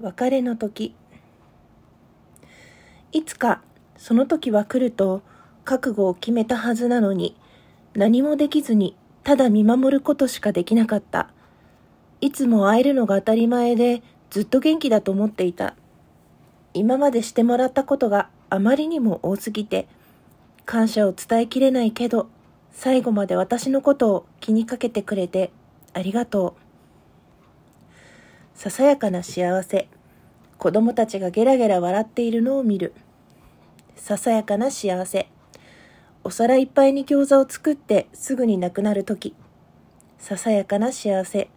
[0.00, 0.94] 別れの時。
[3.10, 3.62] いつか
[3.96, 5.22] その時は来ると
[5.64, 7.36] 覚悟を決めたはずなのに
[7.94, 11.30] 何もできずにただ見守ることしかできなかった。
[12.20, 15.74] いつも会えるのが当たり前でずっと元気だと思っていた。
[16.74, 19.88] 今までしてもらったことがあまりにも多すぎて
[20.64, 22.28] 感謝を伝えきれないけど
[22.70, 25.50] 最後まで私のことを気にかけてくれて
[25.92, 26.67] ありがとう。
[28.58, 29.86] ささやかな幸せ。
[30.58, 32.92] 子供たちがゲラゲラ笑っているのを見る。
[33.94, 35.28] ささやかな幸せ。
[36.24, 39.36] お皿いっぱいに餃子を作ってすぐになくなるとき。
[40.18, 41.50] ささやかな幸せ。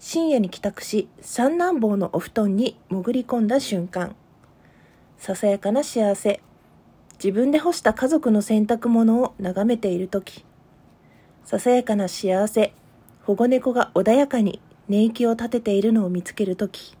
[0.00, 4.16] 深夜に帰宅し、三男坊のお布団に潜り込んだ瞬間。
[5.16, 6.40] ささやかな幸せ。
[7.22, 10.44] 自分で干した家族の洗濯物を眺めているとき。
[11.44, 12.72] ささやかな幸せ。
[13.22, 16.96] 保護猫が穏やかに寝息を立てているのを見つけるとき、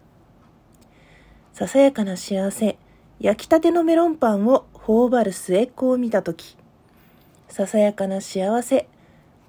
[1.54, 2.78] ささやかな幸せ、
[3.18, 6.56] 焼きたてのメロンパンを頬張る末っ子を見たとき、
[7.48, 8.88] ささやかな幸せ、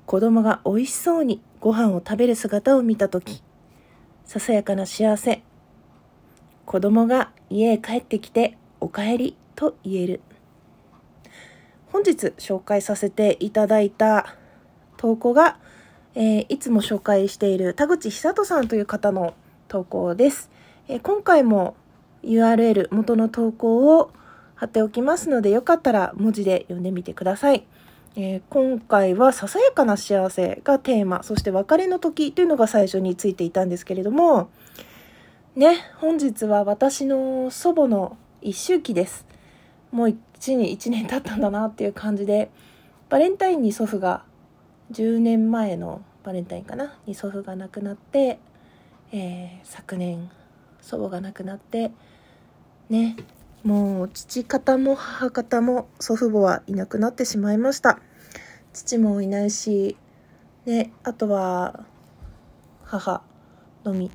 [0.05, 3.43] 子供が美味しそうにご飯を食べる姿を見たとき、
[4.25, 5.43] ささやかな幸せ、
[6.65, 10.21] 子供が家へ帰ってきてお帰りと言える。
[11.91, 14.35] 本日紹介させていただいた
[14.97, 15.57] 投稿が
[16.15, 19.35] えー、いつも紹介している田口久人さんという方の
[19.67, 20.49] 投稿です。
[20.87, 21.75] えー、今回も
[22.23, 24.11] URL 元の投稿を
[24.55, 27.65] 貼っておきますので、よかったら文字で読んでみてください。
[28.15, 34.49] えー、今回はささやかな幸せがテーマ、そして別れの時というのが最初についていたんですけれども、
[35.55, 39.25] ね、本日は私の祖母の一周期です。
[39.91, 42.49] もう一に1年経ったんだなっていう感じで、
[43.09, 44.23] バレンタインに祖父が
[44.91, 46.97] 10年前のバレンタインかな？
[47.05, 48.39] に祖父が亡くなって、
[49.11, 50.29] えー、昨年
[50.81, 51.91] 祖母が亡くなって
[52.89, 53.15] ね
[53.63, 57.99] もう父方も母方も祖父母はいなくなってしまいました。
[58.73, 59.97] 父もいないし
[60.65, 61.85] ねあとは
[62.83, 63.21] 母
[63.83, 64.11] のみ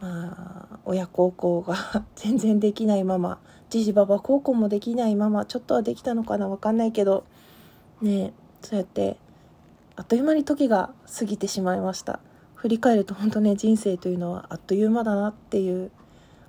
[0.00, 3.38] まあ親孝行が 全然できないまま
[3.70, 6.48] じじばば孝行もできないままちょっとはできたのかな？
[6.48, 7.24] わかんないけど
[8.00, 9.18] ねそうやって
[9.96, 12.20] あっという間に時が過ぎてしまいました。
[12.54, 15.90] 振り返ると本当ね人生というのはあっという間だなっていう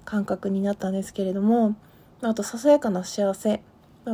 [0.05, 1.75] 感覚になったんですけれども
[2.21, 3.61] あとささやかな幸せ。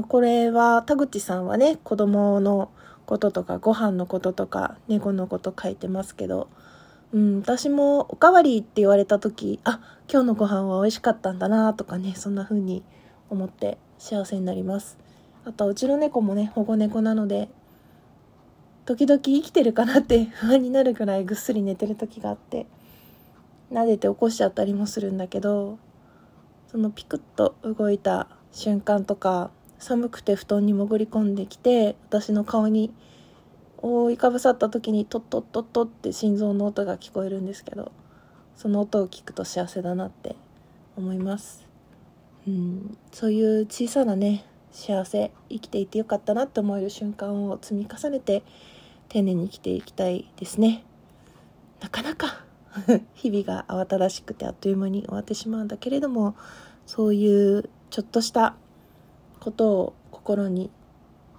[0.07, 2.71] これは田口さんはね子供の
[3.05, 6.47] こととかご飯のこととか猫のこと書いてますけど、
[7.11, 12.83] うん、私もおかわりって言われた時あ今日のご飯は美味しかったんだなとかねそんな風に
[13.29, 14.97] 思って幸せになります。
[15.43, 17.49] あとうちの猫もね保護猫なので
[18.91, 22.65] 時々生きてるかなって 不安になるぐらいぐっすり寝てる時があって
[23.71, 25.77] 撫でて起こしちゃったりもするんだけど
[26.67, 32.93] そのピクッと動いた瞬間とか寒くて布団に潜り込んできて私の顔に
[33.77, 37.93] 覆いかぶさった時にトットットットって心臓の音が聞こえるんですけど
[38.57, 40.35] その音を聞くと幸せだなって
[40.97, 41.65] 思います。
[42.45, 42.97] うん。
[43.13, 48.43] そういう小さなね幸せ生きていてよかったなって思える瞬間を積み重ねて
[49.11, 50.85] 丁寧に生きていきたいですね。
[51.81, 52.45] なかなか
[53.13, 56.35] 日々が慌ただしくてあっという間に終わってしまうんだけれども
[56.85, 58.55] そういうちょっとした
[59.41, 60.69] ことを心に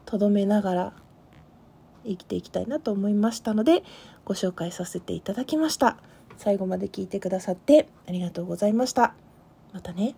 [0.05, 0.93] 留めながら
[2.05, 3.85] 生きていきたいなと思いましたので
[4.27, 5.97] ご紹介させていただきました。
[6.37, 9.15] 最後まで聞いてくださってありがとうございました。
[9.73, 10.15] またね。